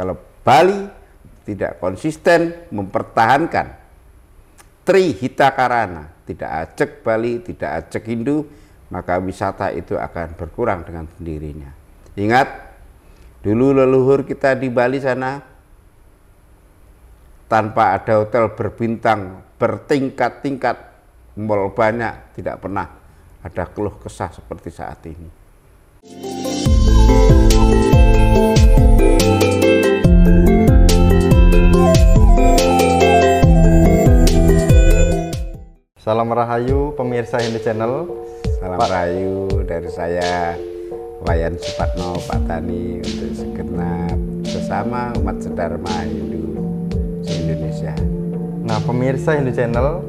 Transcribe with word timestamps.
Kalau 0.00 0.16
Bali 0.40 0.80
tidak 1.44 1.76
konsisten 1.76 2.72
mempertahankan 2.72 3.76
Tri 4.80 5.12
Hitakarana, 5.12 6.24
tidak 6.24 6.50
ajak 6.64 7.04
Bali, 7.04 7.44
tidak 7.44 7.84
ajak 7.84 8.08
Hindu, 8.08 8.48
maka 8.88 9.20
wisata 9.20 9.68
itu 9.76 10.00
akan 10.00 10.40
berkurang 10.40 10.88
dengan 10.88 11.04
sendirinya. 11.04 11.68
Ingat, 12.16 12.48
dulu 13.44 13.76
leluhur 13.76 14.24
kita 14.24 14.56
di 14.56 14.72
Bali 14.72 15.04
sana 15.04 15.36
tanpa 17.44 17.92
ada 18.00 18.24
hotel 18.24 18.56
berbintang 18.56 19.44
bertingkat-tingkat 19.60 20.80
mall 21.36 21.76
banyak 21.76 22.40
tidak 22.40 22.56
pernah 22.56 22.88
ada 23.44 23.68
keluh 23.68 24.00
kesah 24.00 24.32
seperti 24.32 24.72
saat 24.72 25.04
ini. 25.04 25.28
Salam 36.20 36.36
Rahayu 36.36 36.92
pemirsa 37.00 37.40
Hindu 37.40 37.64
Channel. 37.64 38.04
Salam 38.60 38.76
Rahayu 38.76 39.48
dari 39.64 39.88
saya 39.88 40.52
Wayan 41.24 41.56
Supatno 41.56 42.20
Pak 42.28 42.44
Tani 42.44 43.00
untuk 43.00 43.32
segenap 43.32 44.20
bersama 44.44 45.16
umat 45.16 45.40
sedharma 45.40 46.04
Hindu 46.04 46.60
se-Indonesia. 47.24 47.96
Nah, 48.68 48.76
pemirsa 48.84 49.40
Hindu 49.40 49.56
Channel, 49.56 50.04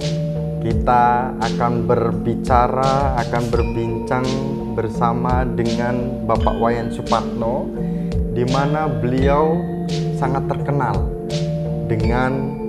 kita 0.59 1.31
akan 1.47 1.87
berbicara, 1.87 3.15
akan 3.15 3.43
berbincang 3.47 4.27
bersama 4.75 5.47
dengan 5.47 6.27
Bapak 6.27 6.59
Wayan 6.59 6.91
Supatno 6.91 7.71
di 8.35 8.43
mana 8.51 8.91
beliau 8.99 9.55
sangat 10.19 10.43
terkenal 10.51 11.07
dengan 11.87 12.59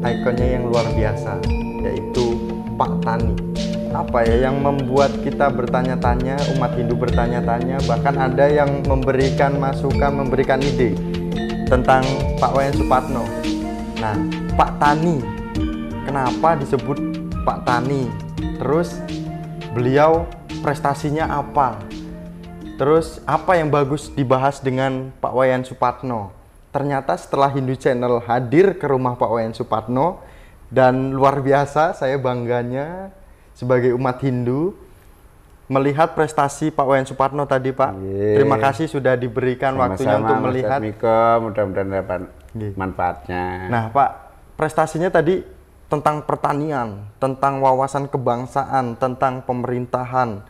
ikonnya 0.00 0.56
yang 0.56 0.72
luar 0.72 0.88
biasa 0.96 1.36
yaitu 1.82 2.21
Pak 2.82 2.98
Tani. 3.06 3.30
Apa 3.94 4.26
ya 4.26 4.50
yang 4.50 4.58
membuat 4.58 5.14
kita 5.22 5.54
bertanya-tanya, 5.54 6.34
umat 6.58 6.74
Hindu 6.74 6.98
bertanya-tanya, 6.98 7.78
bahkan 7.86 8.18
ada 8.18 8.50
yang 8.50 8.82
memberikan 8.82 9.54
masukan, 9.54 10.10
memberikan 10.10 10.58
ide 10.58 10.98
tentang 11.70 12.02
Pak 12.42 12.50
Wayan 12.50 12.74
Supatno. 12.74 13.22
Nah, 14.02 14.18
Pak 14.58 14.82
Tani, 14.82 15.22
kenapa 16.02 16.58
disebut 16.58 16.98
Pak 17.46 17.62
Tani? 17.62 18.10
Terus 18.58 18.98
beliau 19.70 20.26
prestasinya 20.66 21.30
apa? 21.38 21.78
Terus 22.82 23.22
apa 23.30 23.62
yang 23.62 23.70
bagus 23.70 24.10
dibahas 24.10 24.58
dengan 24.58 25.14
Pak 25.22 25.30
Wayan 25.30 25.62
Supatno? 25.62 26.34
Ternyata 26.74 27.14
setelah 27.14 27.46
Hindu 27.54 27.78
Channel 27.78 28.18
hadir 28.26 28.74
ke 28.74 28.90
rumah 28.90 29.14
Pak 29.14 29.30
Wayan 29.30 29.54
Supatno 29.54 30.31
dan 30.72 31.12
luar 31.12 31.44
biasa 31.44 31.92
saya 31.92 32.16
bangganya 32.16 33.12
sebagai 33.52 33.92
umat 33.92 34.16
Hindu 34.24 34.72
melihat 35.68 36.16
prestasi 36.16 36.72
Pak 36.72 36.84
Wayan 36.88 37.04
Supatno 37.04 37.44
tadi 37.44 37.76
Pak. 37.76 37.92
Ye. 38.00 38.40
Terima 38.40 38.56
kasih 38.56 38.88
sudah 38.88 39.12
diberikan 39.16 39.76
Sama-sama, 39.76 39.92
waktunya 39.92 40.16
untuk 40.16 40.36
Mas 40.40 40.44
melihat. 40.48 40.80
Miko, 40.80 41.20
mudah-mudahan 41.48 41.88
dapat 41.92 42.20
Ye. 42.56 42.72
manfaatnya. 42.72 43.44
Nah 43.68 43.84
Pak, 43.92 44.10
prestasinya 44.56 45.12
tadi 45.12 45.44
tentang 45.92 46.24
pertanian, 46.24 47.04
tentang 47.20 47.60
wawasan 47.60 48.08
kebangsaan, 48.08 48.96
tentang 48.96 49.44
pemerintahan, 49.44 50.40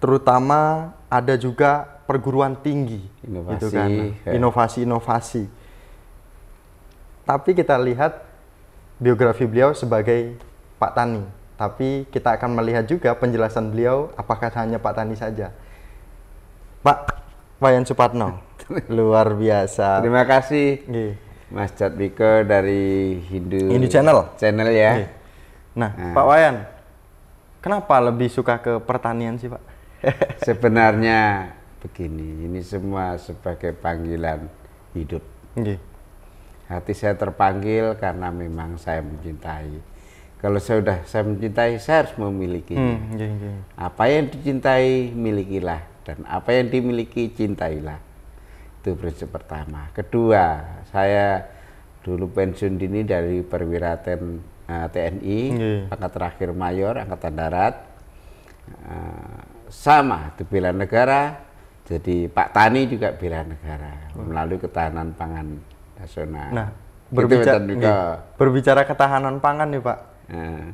terutama 0.00 0.92
ada 1.12 1.36
juga 1.36 1.84
perguruan 2.08 2.56
tinggi, 2.56 3.04
Inovasi, 3.24 3.52
gitu 3.52 3.66
kan, 3.72 3.88
ya. 4.24 4.32
inovasi-inovasi. 4.32 5.44
Tapi 7.24 7.50
kita 7.56 7.76
lihat 7.80 8.33
biografi 8.98 9.44
beliau 9.46 9.74
sebagai 9.74 10.38
Pak 10.78 10.92
Tani, 10.94 11.22
tapi 11.54 12.06
kita 12.10 12.34
akan 12.38 12.54
melihat 12.54 12.86
juga 12.86 13.14
penjelasan 13.14 13.74
beliau 13.74 14.10
apakah 14.14 14.50
hanya 14.58 14.78
Pak 14.78 14.94
Tani 14.94 15.14
saja. 15.18 15.50
Pak 16.84 16.98
Wayan 17.62 17.88
Supatno, 17.88 18.42
luar 18.96 19.32
biasa. 19.32 20.04
Terima 20.04 20.26
kasih 20.28 20.84
Nggih. 20.84 21.12
Mas 21.54 21.70
Jatmiko 21.78 22.42
dari 22.42 23.22
Hindu 23.30 23.70
Hindu 23.70 23.86
Channel. 23.86 24.34
Channel 24.34 24.68
ya. 24.74 24.92
Oke. 24.98 25.06
Nah, 25.74 25.90
Pak 26.14 26.24
Wayan, 26.26 26.56
kenapa 27.62 27.98
lebih 27.98 28.30
suka 28.30 28.58
ke 28.62 28.78
pertanian 28.82 29.38
sih, 29.38 29.50
Pak? 29.50 29.62
Sebenarnya 30.46 31.50
begini, 31.82 32.46
ini 32.46 32.60
semua 32.62 33.18
sebagai 33.18 33.74
panggilan 33.74 34.46
hidup. 34.94 35.22
Hati 36.64 36.96
saya 36.96 37.12
terpanggil 37.12 37.92
karena 38.00 38.32
memang 38.32 38.80
saya 38.80 39.04
mencintai. 39.04 39.92
Kalau 40.40 40.60
saya 40.60 40.80
sudah 40.80 40.98
saya 41.08 41.22
mencintai, 41.24 41.72
saya 41.80 42.04
harus 42.04 42.14
memiliki. 42.20 42.76
Hmm, 42.76 43.16
nggih, 43.16 43.30
nggih. 43.36 43.56
Apa 43.80 44.02
yang 44.12 44.28
dicintai, 44.28 45.12
milikilah. 45.12 45.80
Dan 46.04 46.24
apa 46.28 46.52
yang 46.52 46.68
dimiliki, 46.68 47.32
cintailah. 47.32 47.96
Itu 48.80 48.92
prinsip 48.96 49.32
pertama. 49.32 49.88
Kedua, 49.96 50.60
saya 50.92 51.48
dulu 52.04 52.28
pensiun 52.28 52.76
dini 52.76 53.00
dari 53.08 53.40
perwira 53.40 53.96
TN, 53.96 54.24
eh, 54.68 54.86
TNI, 54.92 55.40
Nggih. 55.56 55.80
pangkat 55.88 56.10
terakhir 56.12 56.48
mayor, 56.52 57.00
angkatan 57.00 57.32
darat. 57.32 57.74
Eh, 58.68 59.40
sama, 59.72 60.32
itu 60.36 60.44
bela 60.44 60.76
negara. 60.76 61.40
Jadi 61.84 62.28
Pak 62.32 62.56
Tani 62.56 62.88
juga 62.88 63.12
bela 63.12 63.44
negara 63.44 64.08
melalui 64.16 64.56
ketahanan 64.56 65.12
pangan 65.12 65.60
nasional. 65.98 66.48
Nah, 66.50 66.68
berbicara 67.10 67.60
nggih. 67.60 68.36
berbicara 68.36 68.82
ketahanan 68.84 69.38
pangan 69.38 69.68
nih, 69.70 69.82
Pak. 69.82 69.98
Eh, 70.30 70.66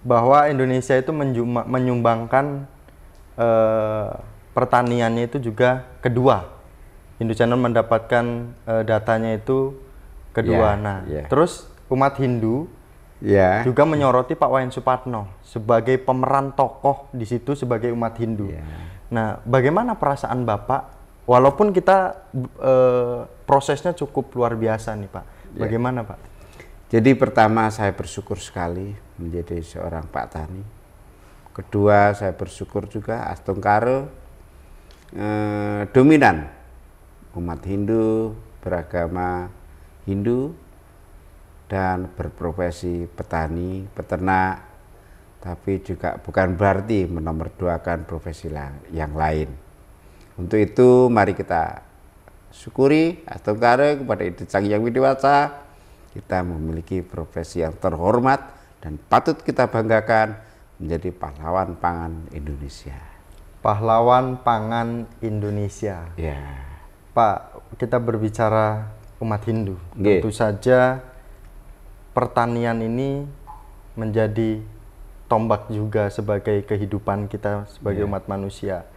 Bahwa 0.00 0.48
Indonesia 0.48 0.96
itu 0.96 1.12
menjuma- 1.12 1.68
menyumbangkan 1.68 2.64
eh, 3.36 4.10
pertaniannya 4.56 5.28
itu 5.28 5.38
juga 5.40 5.84
kedua. 6.00 6.48
Hindu 7.20 7.36
Channel 7.36 7.60
mendapatkan 7.60 8.24
eh, 8.64 8.82
datanya 8.88 9.36
itu 9.36 9.76
kedua. 10.32 10.74
Ya, 10.74 10.80
nah, 10.80 10.98
ya. 11.04 11.24
terus 11.28 11.68
umat 11.92 12.16
Hindu 12.16 12.70
ya. 13.20 13.60
juga 13.66 13.84
menyoroti 13.84 14.32
Pak 14.38 14.48
Wayan 14.48 14.72
Supatno 14.72 15.28
sebagai 15.44 16.00
pemeran 16.00 16.54
tokoh 16.56 17.10
di 17.12 17.28
situ 17.28 17.52
sebagai 17.52 17.92
umat 17.92 18.16
Hindu. 18.16 18.48
Ya. 18.48 18.64
Nah, 19.10 19.28
bagaimana 19.44 19.98
perasaan 19.98 20.46
Bapak? 20.46 20.99
Walaupun 21.28 21.70
kita 21.70 22.28
eh, 22.60 23.20
prosesnya 23.46 23.92
cukup 23.96 24.32
luar 24.34 24.54
biasa 24.54 24.94
nih 24.96 25.10
Pak. 25.10 25.24
Ya. 25.56 25.66
Bagaimana 25.66 26.06
Pak? 26.06 26.18
Jadi 26.90 27.14
pertama 27.14 27.70
saya 27.70 27.94
bersyukur 27.94 28.38
sekali 28.38 28.94
menjadi 29.18 29.62
seorang 29.62 30.10
Pak 30.10 30.26
Tani. 30.30 30.62
Kedua 31.54 32.14
saya 32.14 32.34
bersyukur 32.34 32.86
juga 32.86 33.30
Astungkaro 33.30 34.10
eh, 35.14 35.82
dominan 35.90 36.50
umat 37.38 37.62
Hindu 37.62 38.34
beragama 38.58 39.48
Hindu 40.04 40.52
dan 41.70 42.10
berprofesi 42.18 43.06
petani, 43.06 43.86
peternak, 43.94 44.66
tapi 45.38 45.78
juga 45.80 46.18
bukan 46.18 46.58
berarti 46.58 47.06
menomorduakan 47.06 48.04
profesi 48.04 48.50
yang 48.90 49.14
lain. 49.14 49.69
Untuk 50.40 50.56
itu 50.56 51.12
mari 51.12 51.36
kita 51.36 51.84
syukuri 52.48 53.20
Astungkaro 53.28 54.00
kepada 54.00 54.22
Ibu 54.24 54.42
Cangyang 54.48 54.80
Widiwasa 54.80 55.68
kita 56.16 56.42
memiliki 56.42 57.04
profesi 57.04 57.62
yang 57.62 57.76
terhormat 57.76 58.40
dan 58.80 58.96
patut 58.96 59.36
kita 59.38 59.70
banggakan 59.70 60.34
menjadi 60.80 61.12
pahlawan 61.12 61.76
pangan 61.76 62.26
Indonesia. 62.32 62.96
Pahlawan 63.60 64.40
pangan 64.40 65.04
Indonesia. 65.20 66.08
Ya, 66.16 66.40
Pak, 67.12 67.60
kita 67.76 68.00
berbicara 68.00 68.88
umat 69.20 69.44
Hindu. 69.44 69.76
Nggih. 69.92 70.24
Tentu 70.24 70.32
saja 70.32 71.04
pertanian 72.16 72.80
ini 72.80 73.28
menjadi 73.94 74.64
tombak 75.28 75.68
juga 75.68 76.08
sebagai 76.08 76.64
kehidupan 76.64 77.28
kita 77.28 77.68
sebagai 77.70 78.08
umat 78.08 78.26
manusia. 78.26 78.88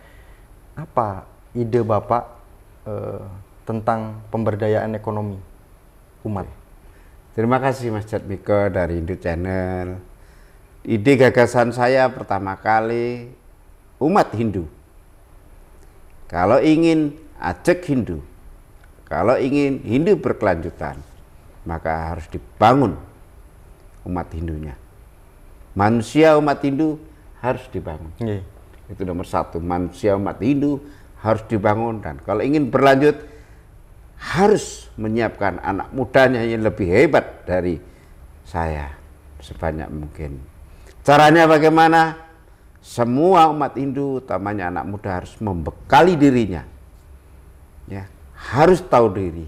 Apa 0.73 1.32
ide 1.53 1.81
Bapak 1.85 2.23
eh, 2.89 3.21
tentang 3.63 4.21
pemberdayaan 4.33 4.97
ekonomi 4.97 5.39
umat? 6.25 6.50
terima 7.33 7.57
kasih 7.57 7.89
Mas 7.89 8.05
Jatmiko 8.05 8.69
dari 8.69 9.01
Hindu 9.01 9.17
Channel. 9.17 9.97
Ide 10.83 11.15
gagasan 11.15 11.71
saya 11.73 12.05
pertama 12.11 12.53
kali 12.59 13.31
umat 13.97 14.29
Hindu. 14.35 14.67
Kalau 16.29 16.59
ingin 16.59 17.15
ajak 17.39 17.81
Hindu, 17.88 18.19
kalau 19.07 19.39
ingin 19.39 19.79
Hindu 19.81 20.19
berkelanjutan, 20.19 21.00
maka 21.63 22.13
harus 22.13 22.27
dibangun 22.27 23.00
umat 24.03 24.27
Hindunya. 24.35 24.75
Manusia 25.73 26.35
umat 26.38 26.59
Hindu 26.61 27.00
harus 27.39 27.63
dibangun. 27.71 28.11
Nggih. 28.19 28.44
Itu 28.91 29.07
nomor 29.07 29.25
satu, 29.25 29.57
manusia 29.63 30.13
umat 30.19 30.38
Hindu 30.44 30.83
harus 31.23 31.43
dibangun 31.47 32.03
dan 32.03 32.19
kalau 32.19 32.43
ingin 32.43 32.67
berlanjut 32.67 33.15
harus 34.19 34.91
menyiapkan 34.99 35.63
anak 35.63 35.87
mudanya 35.95 36.43
yang 36.43 36.67
lebih 36.67 36.83
hebat 36.85 37.47
dari 37.47 37.79
saya 38.43 38.91
sebanyak 39.39 39.87
mungkin. 39.87 40.43
Caranya 41.03 41.47
bagaimana? 41.47 42.19
Semua 42.83 43.47
umat 43.47 43.79
Hindu, 43.79 44.19
utamanya 44.19 44.67
anak 44.67 44.83
muda 44.83 45.23
harus 45.23 45.31
membekali 45.39 46.19
dirinya. 46.19 46.67
Ya, 47.87 48.11
harus 48.35 48.83
tahu 48.83 49.07
diri. 49.15 49.47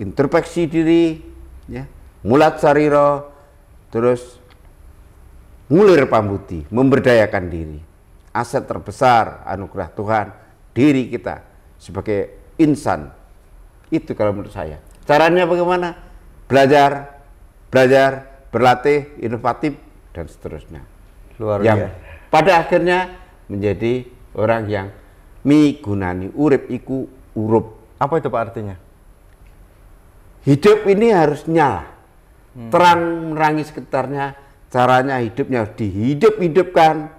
Introspeksi 0.00 0.64
diri, 0.64 1.20
ya. 1.68 1.84
Mulat 2.24 2.56
sariro, 2.56 3.28
terus 3.92 4.40
ngulir 5.68 6.08
pambuti, 6.08 6.64
memberdayakan 6.72 7.44
diri. 7.52 7.80
Aset 8.32 8.64
terbesar 8.64 9.44
anugerah 9.44 9.88
Tuhan 9.92 10.26
diri 10.78 11.10
kita 11.10 11.42
sebagai 11.74 12.54
insan. 12.62 13.10
Itu 13.90 14.14
kalau 14.14 14.30
menurut 14.30 14.54
saya. 14.54 14.78
Caranya 15.02 15.42
bagaimana? 15.42 15.98
Belajar, 16.46 17.18
belajar, 17.66 18.46
berlatih, 18.54 19.18
inovatif 19.18 19.74
dan 20.14 20.30
seterusnya. 20.30 20.86
Luar 21.42 21.66
yang 21.66 21.82
biasa. 21.82 22.30
pada 22.30 22.52
akhirnya 22.62 22.98
menjadi 23.50 24.06
orang 24.38 24.62
yang 24.70 24.86
migunani 25.42 26.30
urip 26.38 26.70
iku 26.70 27.10
urup. 27.34 27.98
Apa 27.98 28.22
itu 28.22 28.30
Pak 28.30 28.42
artinya? 28.46 28.76
Hidup 30.46 30.86
ini 30.86 31.10
harus 31.10 31.42
nyala. 31.50 31.98
Terang 32.58 33.30
menerangi 33.34 33.66
sekitarnya, 33.66 34.34
caranya 34.66 35.22
hidupnya 35.22 35.62
harus 35.62 35.74
dihidup-hidupkan 35.78 37.17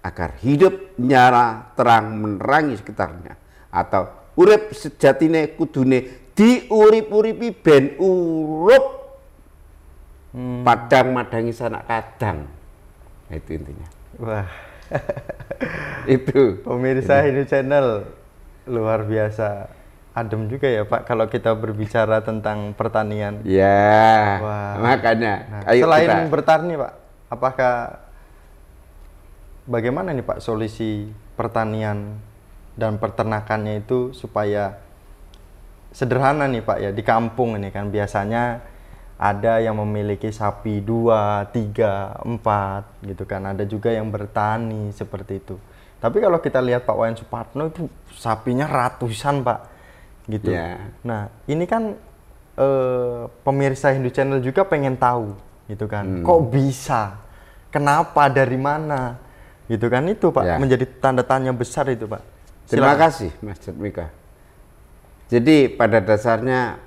agar 0.00 0.36
hidup 0.40 0.96
nyala 0.96 1.72
terang 1.76 2.16
menerangi 2.16 2.80
sekitarnya. 2.80 3.36
Atau 3.70 4.08
urip 4.36 4.72
sejatine 4.72 5.54
kudune 5.54 6.32
diurip-uripi 6.34 7.48
ben 7.52 7.84
urup. 8.00 8.98
Padang 10.62 11.10
madangi 11.10 11.50
sanak 11.50 11.90
kadang. 11.90 12.46
Nah, 13.26 13.34
itu 13.34 13.50
intinya. 13.58 13.88
Wah, 14.22 14.46
itu. 16.18 16.62
Pemirsa 16.62 17.26
Hindu 17.26 17.50
Channel 17.50 18.06
luar 18.70 19.02
biasa 19.02 19.80
adem 20.10 20.50
juga 20.50 20.66
ya 20.66 20.82
Pak 20.82 21.06
kalau 21.06 21.26
kita 21.30 21.54
berbicara 21.54 22.22
tentang 22.22 22.74
pertanian. 22.74 23.40
ya 23.46 24.38
Wah. 24.42 24.74
makanya 24.82 25.34
Nah, 25.46 25.60
ayo 25.70 25.86
selain 25.86 26.06
kita 26.06 26.16
bertani 26.28 26.72
Pak, 26.74 26.92
apakah 27.30 27.74
bagaimana 29.70 30.10
nih 30.10 30.26
Pak 30.26 30.42
solusi 30.42 31.06
pertanian 31.38 32.18
dan 32.74 32.98
peternakannya 32.98 33.86
itu 33.86 34.10
supaya 34.10 34.82
sederhana 35.94 36.50
nih 36.50 36.62
Pak 36.66 36.78
ya 36.82 36.90
di 36.90 37.02
kampung 37.06 37.54
ini 37.54 37.70
kan 37.70 37.94
biasanya 37.94 38.66
ada 39.20 39.60
yang 39.60 39.76
memiliki 39.76 40.32
sapi 40.32 40.80
dua, 40.80 41.44
tiga, 41.52 42.16
empat 42.24 43.04
gitu 43.04 43.28
kan. 43.28 43.52
Ada 43.52 43.68
juga 43.68 43.92
yang 43.92 44.08
bertani 44.08 44.96
seperti 44.96 45.44
itu. 45.44 45.60
Tapi 46.00 46.24
kalau 46.24 46.40
kita 46.40 46.56
lihat 46.64 46.88
Pak 46.88 46.96
Wayan 46.96 47.20
Supatno 47.20 47.68
itu 47.68 47.84
sapinya 48.16 48.64
ratusan 48.64 49.44
Pak 49.44 49.60
gitu. 50.24 50.56
Ya. 50.56 50.88
Nah 51.04 51.28
ini 51.44 51.68
kan 51.68 52.00
eh, 52.56 53.22
pemirsa 53.44 53.92
Hindu 53.92 54.08
Channel 54.08 54.40
juga 54.40 54.64
pengen 54.64 54.96
tahu 54.96 55.36
gitu 55.68 55.84
kan. 55.84 56.24
Kok 56.24 56.40
bisa? 56.48 57.20
Kenapa? 57.68 58.32
Dari 58.32 58.56
mana? 58.56 59.20
Gitu 59.70 59.86
kan 59.86 60.02
itu 60.10 60.34
Pak 60.34 60.42
Ya. 60.42 60.56
menjadi 60.58 60.82
tanda 60.98 61.22
tanya 61.22 61.54
besar 61.54 61.86
itu 61.86 62.10
Pak. 62.10 62.18
Terima 62.66 62.90
Silakan. 62.90 63.02
kasih 63.06 63.30
Mas 63.38 63.62
Mika. 63.78 64.06
Jadi 65.30 65.70
pada 65.70 66.02
dasarnya 66.02 66.82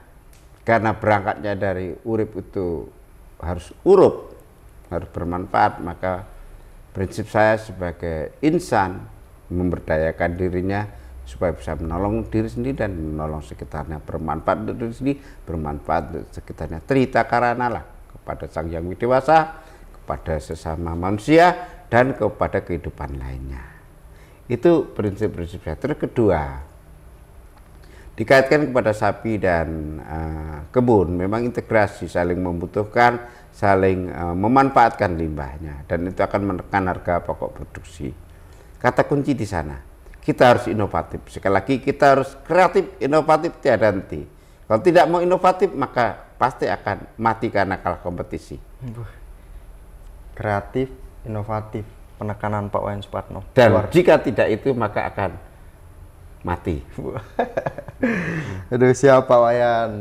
karena 0.68 0.92
berangkatnya 0.92 1.56
dari 1.56 1.96
urip 2.04 2.36
itu 2.36 2.92
harus 3.40 3.72
urup, 3.88 4.36
harus 4.92 5.08
bermanfaat, 5.16 5.80
maka 5.80 6.28
prinsip 6.92 7.32
saya 7.32 7.56
sebagai 7.56 8.36
insan 8.44 9.00
memberdayakan 9.48 10.36
dirinya 10.36 10.88
supaya 11.24 11.56
bisa 11.56 11.76
menolong 11.80 12.28
diri 12.28 12.52
sendiri 12.52 12.84
dan 12.84 12.96
menolong 12.96 13.40
sekitarnya 13.40 14.04
bermanfaat 14.04 14.68
untuk 14.68 14.76
diri 14.76 14.92
sendiri, 14.96 15.18
bermanfaat 15.48 16.04
untuk 16.12 16.28
sekitarnya. 16.36 16.84
Cerita 16.84 17.24
karena 17.24 17.68
lah 17.72 17.84
kepada 18.12 18.44
sang 18.52 18.68
yang 18.68 18.88
dewasa, 18.92 19.56
kepada 20.04 20.36
sesama 20.40 20.96
manusia 21.00 21.73
dan 21.94 22.18
kepada 22.18 22.66
kehidupan 22.66 23.22
lainnya. 23.22 23.62
Itu 24.50 24.90
prinsip-prinsip 24.98 25.62
saya. 25.62 25.78
Terus 25.78 26.02
kedua, 26.02 26.42
dikaitkan 28.18 28.74
kepada 28.74 28.98
sapi 28.98 29.38
dan 29.38 30.02
eh, 30.02 30.58
kebun, 30.74 31.14
memang 31.14 31.46
integrasi 31.46 32.10
saling 32.10 32.42
membutuhkan, 32.42 33.22
saling 33.54 34.10
eh, 34.10 34.34
memanfaatkan 34.34 35.14
limbahnya 35.14 35.86
dan 35.86 36.10
itu 36.10 36.18
akan 36.18 36.42
menekan 36.58 36.90
harga 36.90 37.22
pokok 37.22 37.62
produksi. 37.62 38.10
Kata 38.82 39.06
kunci 39.06 39.38
di 39.38 39.46
sana, 39.46 39.78
kita 40.18 40.50
harus 40.50 40.66
inovatif. 40.66 41.22
Sekali 41.30 41.54
lagi 41.54 41.78
kita 41.78 42.18
harus 42.18 42.34
kreatif, 42.42 42.90
inovatif 42.98 43.54
tiada 43.62 43.94
henti. 43.94 44.26
Kalau 44.66 44.82
tidak 44.82 45.06
mau 45.14 45.22
inovatif 45.22 45.70
maka 45.70 46.18
pasti 46.42 46.66
akan 46.66 47.22
mati 47.22 47.54
karena 47.54 47.78
kalah 47.78 48.02
kompetisi. 48.02 48.58
Kreatif, 50.34 51.03
inovatif, 51.24 51.84
penekanan 52.16 52.68
Pak 52.68 52.82
Wayan 52.82 53.00
Supatno. 53.00 53.40
Dan 53.52 53.72
Luar 53.72 53.88
jika 53.90 54.18
tidak 54.18 54.48
itu 54.50 54.72
maka 54.72 55.08
akan 55.08 55.32
mati. 56.42 56.84
Aduh 58.72 58.92
siapa 58.92 59.32
Wayan 59.34 59.92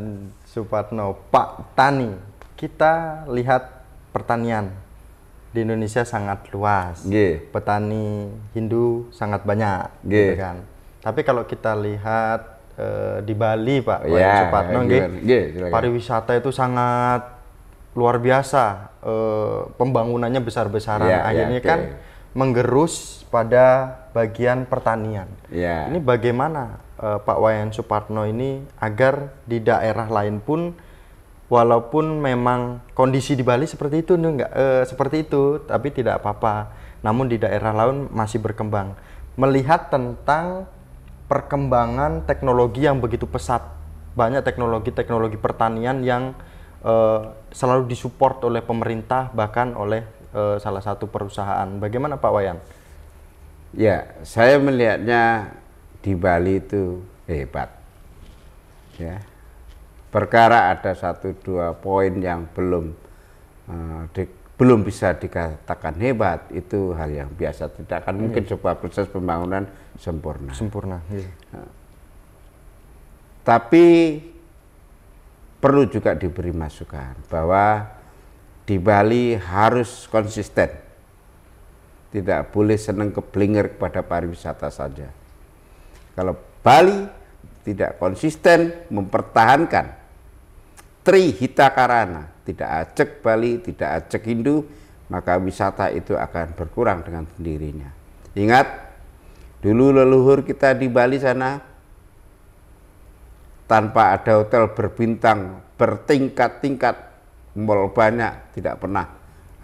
Supatno 0.45 1.17
Pak 1.29 1.73
Tani 1.73 2.11
kita 2.55 3.25
lihat 3.27 3.83
pertanian 4.11 4.71
di 5.51 5.61
Indonesia 5.61 6.03
sangat 6.03 6.49
luas 6.49 7.03
Nggih. 7.03 7.51
petani 7.51 8.27
Hindu 8.53 9.09
sangat 9.11 9.43
banyak 9.43 9.89
Nggih. 10.03 10.27
gitu 10.27 10.35
kan 10.39 10.57
tapi 10.99 11.21
kalau 11.21 11.43
kita 11.43 11.75
lihat 11.75 12.41
eh, 12.75 13.19
di 13.21 13.33
Bali 13.33 13.81
Pak 13.81 14.01
Oh, 14.03 14.11
Wayan 14.11 14.23
ya, 14.23 14.37
Supatno 14.43 14.79
gimana? 14.79 14.87
nggih, 14.87 15.03
Nggih, 15.21 15.43
silakan. 15.53 15.73
pariwisata 15.73 16.33
itu 16.35 16.51
sangat 16.51 17.23
luar 17.93 18.17
biasa 18.19 18.93
eh, 19.05 19.61
pembangunannya 19.77 20.41
besar-besaran 20.41 21.09
Ya, 21.09 21.21
ya, 21.21 21.29
akhirnya 21.29 21.61
oke. 21.61 21.69
kan 21.69 21.81
menggerus 22.33 23.25
pada 23.29 23.99
bagian 24.17 24.65
pertanian 24.65 25.29
Ya. 25.53 25.89
ini 25.89 26.01
bagaimana 26.01 26.81
eh, 26.97 27.19
Pak 27.21 27.39
Wayan 27.39 27.71
Supatno 27.71 28.25
ini 28.25 28.65
agar 28.81 29.37
di 29.45 29.61
daerah 29.61 30.09
lain 30.09 30.41
pun 30.41 30.73
walaupun 31.53 32.17
memang 32.17 32.81
kondisi 32.97 33.37
di 33.37 33.45
Bali 33.45 33.69
seperti 33.69 34.01
itu 34.01 34.17
enggak 34.17 34.49
eh, 34.57 34.83
seperti 34.89 35.29
itu 35.29 35.61
tapi 35.69 35.93
tidak 35.93 36.25
apa-apa. 36.25 36.73
Namun 37.05 37.29
di 37.29 37.37
daerah 37.37 37.75
lain 37.75 38.07
masih 38.15 38.39
berkembang. 38.39 38.95
Melihat 39.35 39.91
tentang 39.91 40.71
perkembangan 41.27 42.25
teknologi 42.25 42.87
yang 42.87 43.03
begitu 43.03 43.27
pesat. 43.27 43.61
Banyak 44.15 44.47
teknologi-teknologi 44.47 45.35
pertanian 45.37 46.01
yang 46.07 46.33
eh, 46.83 47.21
selalu 47.55 47.89
disupport 47.89 48.51
oleh 48.51 48.63
pemerintah 48.63 49.31
bahkan 49.33 49.75
oleh 49.79 50.03
eh, 50.35 50.57
salah 50.59 50.83
satu 50.83 51.07
perusahaan. 51.09 51.67
Bagaimana 51.79 52.19
Pak 52.19 52.33
Wayan? 52.35 52.59
Ya, 53.73 54.13
saya 54.27 54.61
melihatnya 54.61 55.55
di 56.05 56.13
Bali 56.13 56.61
itu 56.61 57.01
hebat. 57.25 57.73
Ya. 59.01 59.25
Perkara 60.13 60.77
ada 60.77 60.93
satu 60.93 61.33
dua 61.41 61.73
poin 61.73 62.13
yang 62.21 62.45
belum 62.53 62.93
eh, 63.71 64.03
di- 64.13 64.41
belum 64.53 64.87
bisa 64.87 65.17
dikatakan 65.17 65.99
hebat 65.99 66.47
itu 66.55 66.95
hal 66.95 67.11
yang 67.11 67.31
biasa 67.35 67.67
tidak 67.73 68.07
akan 68.07 68.29
mungkin 68.29 68.47
sebuah 68.47 68.79
proses 68.79 69.11
pembangunan 69.11 69.67
sempurna. 69.99 70.55
Sempurna. 70.55 71.03
Iya. 71.11 71.33
Tapi 73.43 73.87
perlu 75.63 75.87
juga 75.87 76.19
diberi 76.19 76.51
masukan 76.51 77.15
bahwa 77.31 77.87
di 78.67 78.83
Bali 78.83 79.39
harus 79.39 80.11
konsisten. 80.11 80.75
Tidak 82.11 82.51
boleh 82.51 82.77
senang 82.77 83.15
keblinger 83.15 83.79
kepada 83.79 84.03
pariwisata 84.03 84.69
saja. 84.69 85.09
Kalau 86.13 86.37
Bali 86.61 87.09
tidak 87.63 87.97
konsisten 87.97 88.91
mempertahankan 88.91 90.03
Tri 91.03 91.33
Hita 91.33 91.73
Karana, 91.73 92.31
tidak 92.45 92.69
ajak 92.69 93.25
Bali, 93.25 93.59
tidak 93.63 94.03
ajak 94.03 94.23
Hindu, 94.29 94.67
maka 95.09 95.41
wisata 95.41 95.89
itu 95.91 96.15
akan 96.15 96.53
berkurang 96.55 97.03
dengan 97.03 97.25
sendirinya. 97.39 97.91
Ingat, 98.39 98.67
dulu 99.65 99.91
leluhur 99.91 100.47
kita 100.47 100.77
di 100.77 100.87
Bali 100.87 101.19
sana 101.19 101.72
tanpa 103.73 104.21
ada 104.21 104.45
hotel 104.45 104.69
berbintang 104.77 105.65
bertingkat-tingkat 105.81 106.93
mall 107.57 107.89
banyak 107.89 108.53
tidak 108.53 108.77
pernah 108.77 109.09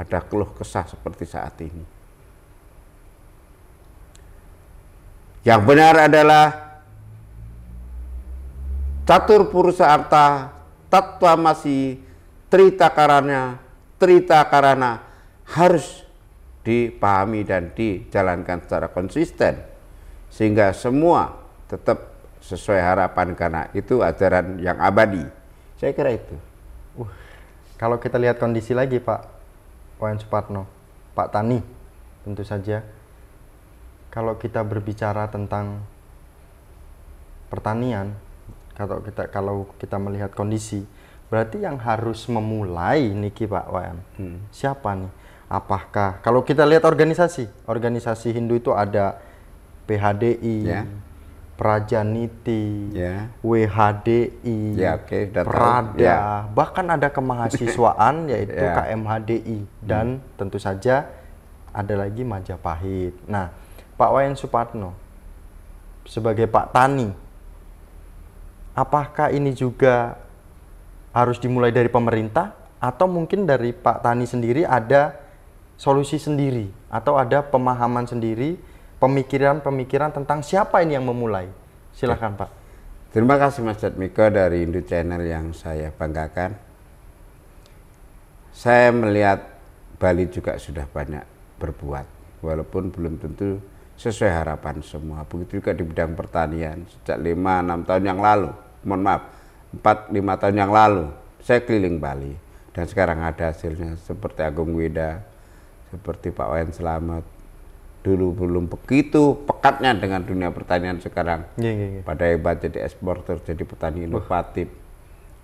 ada 0.01 0.19
keluh 0.25 0.49
kesah 0.57 0.89
seperti 0.89 1.29
saat 1.29 1.53
ini. 1.61 1.85
Yang 5.45 5.61
benar 5.69 6.09
adalah 6.09 6.47
catur 9.05 9.53
purusa 9.53 9.93
arta 9.93 10.57
tatwa 10.89 11.53
masih 11.53 12.01
trita 12.49 12.89
karana 12.89 13.61
trita 14.01 14.41
karana 14.49 15.05
harus 15.53 16.09
dipahami 16.65 17.45
dan 17.45 17.77
dijalankan 17.77 18.65
secara 18.65 18.89
konsisten 18.89 19.61
sehingga 20.33 20.73
semua 20.73 21.45
tetap 21.69 22.18
sesuai 22.49 22.81
harapan 22.81 23.37
karena 23.37 23.69
itu 23.77 24.01
ajaran 24.01 24.57
yang 24.57 24.81
abadi. 24.81 25.21
Saya 25.77 25.93
kira 25.93 26.17
itu. 26.17 26.33
Uh, 26.97 27.11
kalau 27.77 28.01
kita 28.01 28.17
lihat 28.17 28.41
kondisi 28.41 28.73
lagi 28.73 28.97
Pak 29.05 29.21
Wayan 30.01 30.17
Suparno, 30.17 30.65
Pak 31.13 31.29
Tani 31.29 31.61
tentu 32.25 32.43
saja 32.49 32.81
kalau 34.09 34.41
kita 34.41 34.65
berbicara 34.65 35.29
tentang 35.29 35.85
pertanian, 37.53 38.17
kalau 38.73 39.05
kita 39.05 39.29
kalau 39.29 39.57
kita 39.77 40.01
melihat 40.01 40.33
kondisi, 40.33 40.89
berarti 41.29 41.61
yang 41.61 41.77
harus 41.77 42.25
memulai 42.33 43.13
niki 43.13 43.45
Pak 43.45 43.67
Wayan, 43.69 43.99
hmm. 44.17 44.39
siapa 44.49 44.97
nih? 44.97 45.13
Apakah 45.49 46.21
kalau 46.21 46.45
kita 46.45 46.65
lihat 46.69 46.85
organisasi, 46.85 47.49
organisasi 47.65 48.37
Hindu 48.37 48.61
itu 48.61 48.73
ada 48.73 49.17
PHDI, 49.89 50.57
yeah. 50.65 50.85
Prajaniti, 51.59 52.95
yeah. 52.95 53.35
WHDI, 53.43 54.79
yeah, 54.79 54.95
okay, 54.95 55.27
Prada, 55.27 55.99
yeah. 55.99 56.47
bahkan 56.55 56.87
ada 56.87 57.11
kemahasiswaan 57.11 58.25
yaitu 58.33 58.55
yeah. 58.55 58.79
KMHDI 58.79 59.67
dan 59.83 60.23
hmm. 60.23 60.39
tentu 60.39 60.63
saja 60.63 61.11
ada 61.75 61.95
lagi 61.99 62.23
Majapahit. 62.23 63.19
Nah, 63.27 63.51
Pak 63.99 64.11
Wayan 64.15 64.39
Supatno 64.39 64.95
sebagai 66.07 66.47
Pak 66.47 66.71
Tani, 66.71 67.11
apakah 68.79 69.35
ini 69.35 69.51
juga 69.51 70.15
harus 71.11 71.43
dimulai 71.43 71.75
dari 71.75 71.91
pemerintah 71.91 72.55
atau 72.79 73.11
mungkin 73.11 73.51
dari 73.51 73.75
Pak 73.75 74.07
Tani 74.07 74.31
sendiri 74.31 74.63
ada 74.63 75.19
solusi 75.75 76.23
sendiri 76.23 76.71
atau 76.87 77.19
ada 77.19 77.43
pemahaman 77.43 78.07
sendiri 78.07 78.59
pemikiran-pemikiran 78.99 80.11
tentang 80.15 80.43
siapa 80.43 80.83
ini 80.83 80.99
yang 80.99 81.07
memulai. 81.07 81.47
Silakan 81.95 82.39
Pak. 82.39 82.51
Terima 83.15 83.41
kasih 83.41 83.65
Mas 83.65 83.81
Jatmiko 83.81 84.29
dari 84.29 84.63
Indo 84.63 84.85
Channel 84.85 85.25
yang 85.25 85.57
saya 85.57 85.89
banggakan. 85.91 86.55
Saya 88.53 88.91
melihat 88.93 89.59
Bali 89.97 90.29
juga 90.29 90.59
sudah 90.59 90.85
banyak 90.87 91.25
berbuat, 91.59 92.07
walaupun 92.43 92.91
belum 92.91 93.19
tentu 93.19 93.59
sesuai 93.99 94.31
harapan 94.31 94.83
semua. 94.83 95.27
Begitu 95.27 95.63
juga 95.63 95.75
di 95.75 95.83
bidang 95.83 96.15
pertanian 96.15 96.87
sejak 96.87 97.19
5-6 97.19 97.89
tahun 97.89 98.05
yang 98.07 98.21
lalu, 98.23 98.51
mohon 98.87 99.03
maaf, 99.03 99.23
4-5 99.75 100.41
tahun 100.43 100.57
yang 100.59 100.73
lalu, 100.75 101.05
saya 101.43 101.63
keliling 101.63 101.99
Bali. 101.99 102.35
Dan 102.75 102.85
sekarang 102.87 103.27
ada 103.27 103.51
hasilnya 103.51 103.99
seperti 103.99 104.47
Agung 104.47 104.71
Wida, 104.79 105.19
seperti 105.91 106.31
Pak 106.31 106.47
Wayan 106.47 106.71
Selamat, 106.71 107.38
dulu 108.03 108.33
belum 108.35 108.71
begitu 108.71 109.43
pekatnya 109.45 109.93
dengan 109.99 110.23
dunia 110.23 110.49
pertanian 110.55 111.03
sekarang. 111.03 111.45
Yeah, 111.59 111.75
yeah, 111.75 111.91
yeah. 112.01 112.05
Pada 112.07 112.25
hebat 112.31 112.63
jadi 112.63 112.87
eksporter, 112.87 113.43
jadi 113.43 113.63
petani 113.67 114.07
inovatif. 114.07 114.71
Uh. 114.71 114.87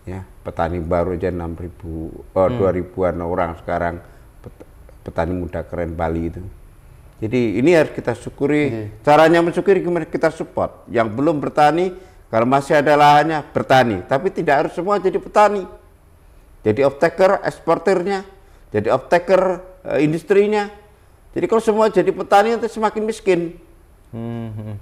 Ya, 0.05 0.21
petani 0.45 0.85
baru 0.85 1.17
aja 1.17 1.33
6 1.33 1.65
ribu, 1.65 2.13
oh, 2.37 2.47
hmm. 2.49 2.61
2 2.61 2.77
ribuan 2.77 3.17
orang 3.25 3.57
sekarang 3.65 4.05
petani 5.01 5.33
muda 5.33 5.65
keren 5.65 5.97
Bali 5.97 6.29
itu. 6.29 6.45
Jadi 7.25 7.57
ini 7.57 7.73
harus 7.73 7.93
kita 7.97 8.13
syukuri. 8.13 8.65
Yeah. 8.69 8.89
Caranya 9.01 9.41
mensyukuri 9.41 9.81
gimana 9.81 10.05
kita 10.05 10.29
support. 10.29 10.85
Yang 10.93 11.09
belum 11.17 11.41
bertani, 11.41 11.97
kalau 12.29 12.45
masih 12.45 12.77
ada 12.77 12.93
lahannya 12.99 13.41
bertani. 13.49 14.05
Tapi 14.05 14.29
tidak 14.29 14.55
harus 14.67 14.73
semua 14.77 15.01
jadi 15.01 15.17
petani. 15.17 15.65
Jadi 16.65 16.81
off 16.81 16.97
taker, 16.97 17.45
eksporternya, 17.45 18.25
jadi 18.73 18.89
off 18.91 19.13
taker 19.13 19.61
uh, 19.85 20.01
industrinya, 20.01 20.73
jadi 21.35 21.51
kalau 21.51 21.63
semua 21.63 21.91
jadi 21.91 22.15
petani 22.15 22.55
nanti 22.55 22.71
semakin 22.71 23.03
miskin. 23.03 23.59
Hmm. 24.15 24.79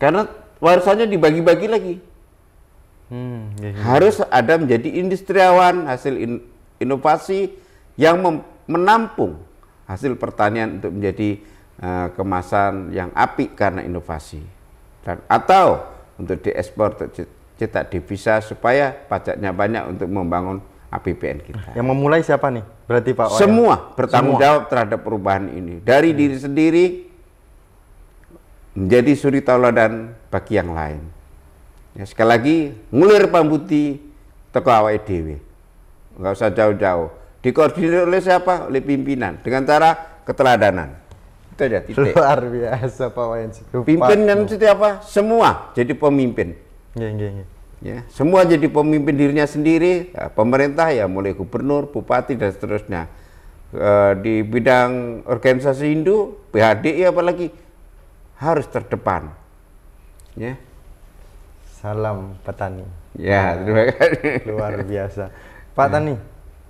Karena 0.00 0.24
warisannya 0.56 1.04
dibagi-bagi 1.04 1.68
lagi. 1.68 1.94
Hmm, 3.12 3.52
ya, 3.60 3.76
ya. 3.76 3.82
Harus 3.84 4.24
ada 4.24 4.56
menjadi 4.56 4.88
industriawan 4.96 5.84
hasil 5.84 6.14
in, 6.16 6.32
inovasi 6.80 7.52
yang 8.00 8.16
menampung 8.64 9.36
hasil 9.84 10.16
pertanian 10.16 10.80
untuk 10.80 10.96
menjadi 10.96 11.36
uh, 11.84 12.08
kemasan 12.16 12.96
yang 12.96 13.12
apik 13.12 13.52
karena 13.52 13.84
inovasi. 13.84 14.40
Dan 15.04 15.20
atau 15.28 15.84
untuk 16.16 16.40
diekspor 16.40 16.96
cetak 17.60 17.92
devisa 17.92 18.40
supaya 18.40 18.94
pajaknya 18.94 19.52
banyak 19.52 19.84
untuk 19.84 20.08
membangun 20.08 20.64
APBN 20.90 21.38
kita. 21.46 21.70
Yang 21.78 21.86
memulai 21.86 22.20
siapa 22.26 22.50
nih? 22.50 22.66
Berarti 22.90 23.10
Pak 23.14 23.26
Wayan? 23.30 23.40
Semua 23.40 23.74
bertanggung 23.94 24.36
Semua. 24.36 24.44
jawab 24.44 24.62
terhadap 24.66 25.00
perubahan 25.06 25.46
ini. 25.54 25.74
Dari 25.86 26.10
hmm. 26.10 26.18
diri 26.18 26.36
sendiri 26.36 26.84
menjadi 28.74 29.12
suri 29.14 29.40
tauladan 29.40 30.10
bagi 30.28 30.58
yang 30.58 30.74
lain. 30.74 31.02
Ya, 31.94 32.06
sekali 32.06 32.28
lagi, 32.30 32.56
ngulir 32.90 33.30
pambuti 33.30 33.98
teko 34.50 34.70
awake 34.70 35.06
dhewe. 35.06 35.36
Enggak 36.18 36.32
usah 36.34 36.50
jauh-jauh. 36.50 37.08
Dikoordinir 37.40 38.04
oleh 38.04 38.20
siapa? 38.20 38.66
Oleh 38.66 38.82
pimpinan 38.82 39.38
dengan 39.40 39.62
cara 39.62 40.22
keteladanan. 40.26 40.98
Itu 41.54 41.62
aja 41.70 41.80
titik. 41.86 42.14
Luar 42.18 42.42
biasa 42.42 43.14
Pak 43.14 43.24
Wayan. 43.30 43.50
Pimpinan 43.86 44.38
itu 44.42 44.54
apa? 44.66 45.06
Semua 45.06 45.70
jadi 45.70 45.94
pemimpin. 45.94 46.58
Iya, 46.98 47.08
iya, 47.14 47.28
iya 47.42 47.46
ya 47.80 48.04
semua 48.12 48.44
jadi 48.44 48.68
pemimpin 48.68 49.16
dirinya 49.16 49.44
sendiri. 49.48 50.12
Ya, 50.12 50.28
pemerintah 50.32 50.92
ya 50.92 51.08
mulai 51.08 51.32
gubernur 51.32 51.88
bupati 51.88 52.36
dan 52.36 52.52
seterusnya. 52.52 53.08
E, 53.72 53.90
di 54.20 54.34
bidang 54.44 55.24
organisasi 55.24 55.92
Hindu 55.92 56.36
PHDI 56.52 57.08
apalagi 57.08 57.52
harus 58.40 58.68
terdepan. 58.68 59.32
Ya. 60.36 60.56
Salam 61.80 62.36
petani 62.44 62.84
ya 63.16 63.56
terima 63.56 63.88
kasih. 63.88 64.44
luar 64.46 64.84
biasa. 64.84 65.32
Pak 65.72 65.86
ya. 65.88 65.92
Tani 65.96 66.14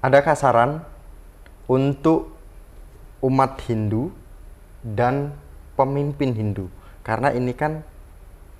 ada 0.00 0.18
kasaran 0.24 0.80
untuk 1.68 2.32
umat 3.20 3.60
Hindu 3.68 4.14
dan 4.80 5.34
pemimpin 5.76 6.32
Hindu? 6.32 6.66
Karena 7.04 7.34
ini 7.34 7.52
kan 7.52 7.84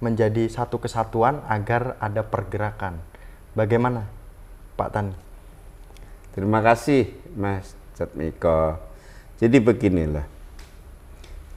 menjadi 0.01 0.49
satu 0.49 0.81
kesatuan 0.81 1.45
agar 1.47 2.01
ada 2.01 2.25
pergerakan. 2.25 2.99
Bagaimana, 3.53 4.09
Pak 4.75 4.89
Tan? 4.91 5.13
Terima 6.33 6.65
kasih, 6.65 7.13
Mas 7.37 7.77
Jatmiko. 7.95 8.81
Jadi 9.37 9.61
beginilah, 9.61 10.25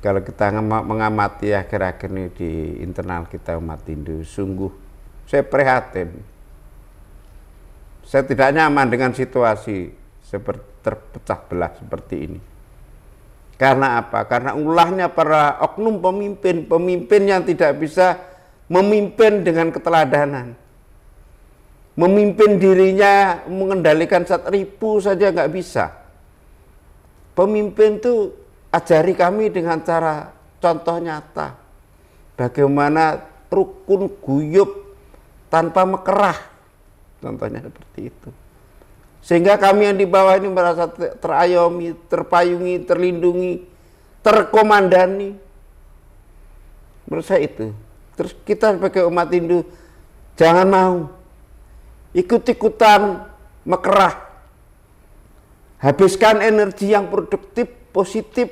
kalau 0.03 0.19
kita 0.19 0.51
mengamati 0.59 1.55
akhir-akhir 1.55 2.09
ini 2.12 2.25
di 2.35 2.51
internal 2.83 3.23
kita 3.31 3.55
umat 3.55 3.88
Hindu, 3.88 4.27
sungguh 4.27 4.71
saya 5.23 5.47
prihatin. 5.47 6.12
Saya 8.03 8.27
tidak 8.27 8.51
nyaman 8.51 8.91
dengan 8.91 9.15
situasi 9.15 9.95
terpecah 10.83 11.39
belah 11.47 11.71
seperti 11.79 12.15
ini. 12.27 12.39
Karena 13.55 14.03
apa? 14.03 14.27
Karena 14.27 14.57
ulahnya 14.59 15.07
para 15.07 15.55
oknum 15.63 16.03
pemimpin, 16.03 16.67
pemimpin 16.67 17.21
yang 17.23 17.47
tidak 17.47 17.79
bisa 17.79 18.33
memimpin 18.67 19.43
dengan 19.43 19.72
keteladanan. 19.72 20.55
Memimpin 21.93 22.58
dirinya 22.58 23.46
mengendalikan 23.46 24.25
satu 24.25 24.50
ribu 24.50 24.98
saja 24.98 25.29
nggak 25.29 25.51
bisa. 25.53 25.93
Pemimpin 27.38 28.01
itu 28.01 28.34
ajari 28.74 29.13
kami 29.13 29.53
dengan 29.53 29.77
cara 29.86 30.34
contoh 30.58 30.98
nyata. 30.98 31.53
Bagaimana 32.34 33.22
rukun 33.53 34.10
guyup 34.17 34.98
tanpa 35.53 35.86
mekerah. 35.86 36.38
Contohnya 37.22 37.62
seperti 37.62 38.10
itu. 38.10 38.29
Sehingga 39.24 39.55
kami 39.55 39.88
yang 39.88 39.98
di 40.01 40.10
bawah 40.10 40.36
ini 40.36 40.50
merasa 40.50 40.89
terayomi, 40.91 41.96
terpayungi, 42.10 42.84
terlindungi, 42.84 43.63
terkomandani. 44.25 45.32
Menurut 47.08 47.24
saya 47.24 47.46
itu. 47.46 47.72
Terus 48.13 48.34
kita 48.46 48.77
sebagai 48.77 49.10
umat 49.10 49.27
Hindu 49.34 49.65
jangan 50.38 50.67
mau 50.70 50.93
ikut-ikutan 52.13 53.25
mekerah. 53.65 54.34
Habiskan 55.84 56.39
energi 56.39 56.96
yang 56.96 57.12
produktif, 57.12 57.67
positif. 57.91 58.48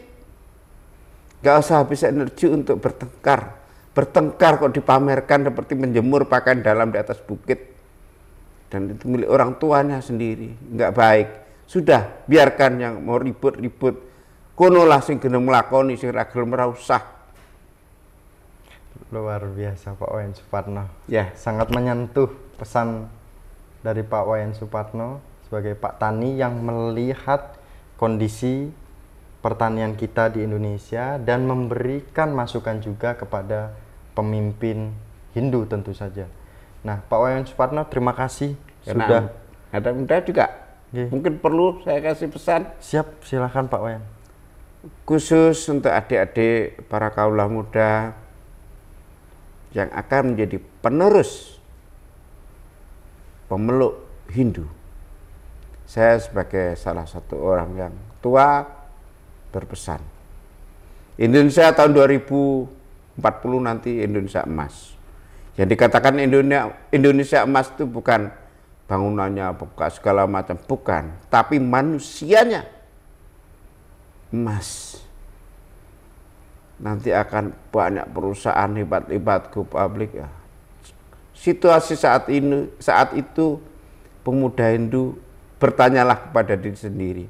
Gak 1.41 1.63
usah 1.63 1.81
habis 1.81 2.03
energi 2.03 2.49
untuk 2.51 2.81
bertengkar. 2.83 3.55
Bertengkar 3.95 4.59
kok 4.59 4.73
dipamerkan 4.75 5.47
seperti 5.47 5.73
menjemur 5.79 6.27
pakaian 6.27 6.59
dalam 6.59 6.91
di 6.91 6.99
atas 6.99 7.23
bukit. 7.23 7.71
Dan 8.71 8.95
itu 8.95 9.07
milik 9.07 9.31
orang 9.31 9.55
tuanya 9.59 9.99
sendiri. 9.99 10.51
Nggak 10.75 10.91
baik. 10.95 11.27
Sudah, 11.67 12.23
biarkan 12.27 12.71
yang 12.79 12.93
mau 13.03 13.19
ribut-ribut. 13.19 14.11
Kono 14.55 14.83
lah 14.83 14.99
sing 14.99 15.19
kena 15.19 15.39
melakoni, 15.39 15.95
sing 15.95 16.11
ragil 16.11 16.43
merausah 16.43 17.20
Luar 19.09 19.41
biasa 19.49 19.97
Pak 19.97 20.09
Owen 20.13 20.37
Suparno. 20.37 20.85
Ya. 21.09 21.33
Sangat 21.33 21.73
menyentuh 21.73 22.29
pesan 22.61 23.09
dari 23.81 24.05
Pak 24.05 24.23
Wayan 24.29 24.53
Supatno 24.53 25.19
sebagai 25.49 25.73
Pak 25.73 25.97
Tani 25.97 26.37
yang 26.37 26.61
melihat 26.61 27.57
kondisi 27.97 28.69
pertanian 29.41 29.97
kita 29.97 30.29
di 30.29 30.45
Indonesia 30.45 31.17
dan 31.17 31.49
memberikan 31.49 32.29
masukan 32.31 32.77
juga 32.77 33.17
kepada 33.17 33.73
pemimpin 34.13 34.93
Hindu 35.33 35.65
tentu 35.65 35.97
saja. 35.97 36.29
Nah, 36.85 37.01
Pak 37.01 37.19
Wayan 37.19 37.45
Supatno 37.49 37.81
terima 37.89 38.13
kasih 38.13 38.53
Karena 38.85 39.05
sudah 39.05 39.21
ada 39.73 39.89
muda 39.93 40.17
juga. 40.21 40.45
Nggih. 40.93 41.07
Mungkin 41.09 41.33
perlu 41.41 41.81
saya 41.81 41.99
kasih 42.05 42.29
pesan 42.29 42.69
siap 42.77 43.25
silakan 43.25 43.65
Pak 43.65 43.81
Wayan. 43.81 44.03
khusus 45.05 45.61
untuk 45.69 45.93
adik-adik 45.93 46.89
para 46.89 47.13
kaulah 47.13 47.45
muda 47.45 48.17
yang 49.71 49.87
akan 49.91 50.35
menjadi 50.35 50.59
penerus 50.83 51.61
pemeluk 53.51 53.99
Hindu. 54.31 54.63
Saya 55.83 56.15
sebagai 56.23 56.79
salah 56.79 57.03
satu 57.03 57.35
orang 57.35 57.69
yang 57.75 57.93
tua 58.23 58.63
berpesan. 59.51 59.99
Indonesia 61.19 61.67
tahun 61.75 61.91
2040 61.91 63.19
nanti 63.59 63.99
Indonesia 63.99 64.47
emas. 64.47 64.95
Yang 65.59 65.75
dikatakan 65.75 66.15
Indonesia 66.23 66.71
Indonesia 66.95 67.43
emas 67.43 67.67
itu 67.75 67.83
bukan 67.83 68.31
bangunannya, 68.87 69.51
bukan 69.55 69.89
segala 69.91 70.23
macam, 70.27 70.55
bukan, 70.55 71.11
tapi 71.27 71.59
manusianya 71.59 72.67
emas. 74.31 74.99
Nanti 76.81 77.13
akan 77.13 77.53
banyak 77.69 78.09
perusahaan 78.09 78.73
hebat-hebat 78.73 79.53
go 79.53 79.61
publik 79.63 80.17
ya. 80.17 80.29
Situasi 81.37 81.93
saat 81.93 82.25
ini 82.33 82.69
saat 82.81 83.13
itu 83.13 83.61
pemuda 84.25 84.73
Hindu 84.73 85.17
bertanyalah 85.61 86.29
kepada 86.29 86.57
diri 86.57 86.77
sendiri 86.77 87.25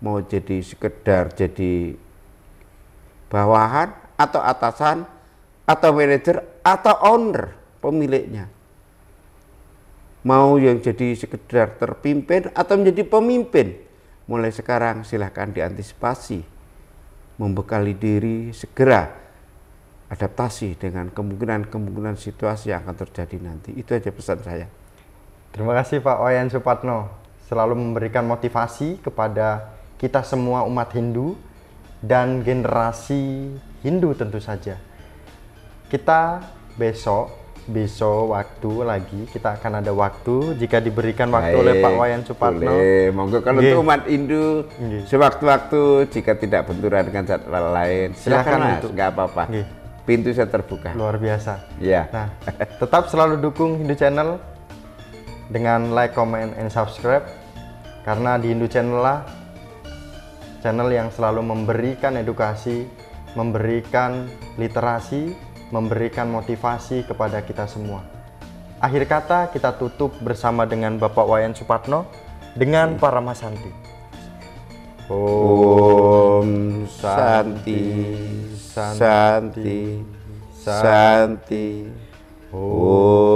mau 0.00 0.18
jadi 0.24 0.64
sekedar 0.64 1.28
jadi 1.36 1.94
bawahan 3.28 3.92
atau 4.16 4.40
atasan 4.40 5.04
atau 5.68 5.90
manajer 5.92 6.40
atau 6.64 6.96
owner 7.04 7.52
pemiliknya. 7.84 8.48
Mau 10.20 10.60
yang 10.60 10.80
jadi 10.80 11.16
sekedar 11.16 11.80
terpimpin 11.80 12.52
atau 12.52 12.76
menjadi 12.76 13.08
pemimpin. 13.08 13.80
Mulai 14.28 14.52
sekarang 14.52 15.04
silahkan 15.04 15.48
diantisipasi 15.48 16.59
membekali 17.40 17.96
diri 17.96 18.52
segera 18.52 19.08
adaptasi 20.12 20.76
dengan 20.76 21.08
kemungkinan-kemungkinan 21.08 22.20
situasi 22.20 22.76
yang 22.76 22.84
akan 22.84 22.96
terjadi 23.08 23.40
nanti. 23.40 23.72
Itu 23.72 23.96
aja 23.96 24.12
pesan 24.12 24.44
saya. 24.44 24.68
Terima 25.48 25.72
kasih 25.72 26.04
Pak 26.04 26.20
Wayan 26.20 26.52
Supatno 26.52 27.08
selalu 27.48 27.80
memberikan 27.80 28.28
motivasi 28.28 29.00
kepada 29.00 29.72
kita 29.96 30.20
semua 30.20 30.68
umat 30.68 30.92
Hindu 30.92 31.34
dan 32.04 32.44
generasi 32.44 33.56
Hindu 33.80 34.12
tentu 34.12 34.36
saja. 34.38 34.76
Kita 35.88 36.44
besok 36.76 37.49
besok 37.68 38.32
waktu 38.32 38.72
lagi 38.82 39.20
kita 39.28 39.60
akan 39.60 39.84
ada 39.84 39.92
waktu 39.92 40.56
jika 40.56 40.80
diberikan 40.80 41.28
waktu 41.28 41.56
oleh 41.56 41.74
Pak 41.80 41.90
Baik, 41.92 42.00
Wayan 42.00 42.22
Supatno. 42.24 42.72
Boleh, 42.72 43.12
monggo 43.12 43.38
kalau 43.44 43.60
untuk 43.60 43.80
umat 43.84 44.02
Hindu 44.08 44.64
sewaktu-waktu 45.04 45.80
jika 46.08 46.32
tidak 46.40 46.70
benturan 46.70 47.04
dengan 47.04 47.24
jadwal 47.28 47.64
lain, 47.74 48.16
Silakan 48.16 48.80
nggak 48.80 49.08
apa-apa. 49.12 49.44
Pintu 50.08 50.32
saya 50.32 50.48
terbuka. 50.48 50.96
Luar 50.96 51.20
biasa. 51.20 51.60
Ya. 51.78 52.08
Nah, 52.10 52.28
tetap 52.80 53.12
selalu 53.12 53.38
dukung 53.38 53.78
Hindu 53.78 53.94
Channel 53.94 54.40
dengan 55.52 55.92
like, 55.92 56.16
comment, 56.16 56.54
and 56.56 56.72
subscribe 56.72 57.26
karena 58.02 58.40
di 58.40 58.56
Hindu 58.56 58.66
Channel 58.66 58.98
lah 58.98 59.18
channel 60.60 60.92
yang 60.92 61.08
selalu 61.08 61.40
memberikan 61.42 62.20
edukasi, 62.20 62.84
memberikan 63.32 64.28
literasi, 64.60 65.32
memberikan 65.70 66.26
motivasi 66.30 67.06
kepada 67.06 67.42
kita 67.42 67.66
semua. 67.66 68.02
Akhir 68.82 69.06
kata 69.06 69.50
kita 69.54 69.76
tutup 69.78 70.14
bersama 70.20 70.66
dengan 70.66 70.98
Bapak 70.98 71.26
Wayan 71.26 71.54
Supatno 71.54 72.06
dengan 72.58 72.98
para 72.98 73.22
Masanti. 73.22 73.70
Om 75.10 76.86
Santi, 76.86 77.82
Santi, 78.54 79.98
Santi, 80.54 81.68
Om 82.54 83.29